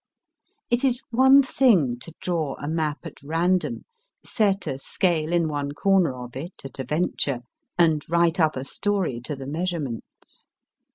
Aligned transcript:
It 0.71 0.83
is 0.83 1.03
one 1.11 1.43
thing 1.43 1.99
to 1.99 2.11
draw 2.19 2.55
a 2.57 2.67
map 2.67 3.01
at 3.05 3.21
random, 3.21 3.85
set 4.25 4.65
a 4.65 4.79
scale 4.79 5.31
in 5.31 5.47
one 5.47 5.73
corner 5.73 6.15
of 6.15 6.35
it 6.35 6.53
STEVENSON 6.57 6.57
TELLING 6.57 6.69
YARNS 6.71 6.73
at 6.73 6.79
a 7.31 7.37
venture, 7.37 7.41
and 7.77 8.09
write 8.09 8.39
up 8.39 8.55
a 8.55 8.63
story 8.63 9.21
to 9.21 9.35
the 9.35 9.45
measurements. 9.45 10.47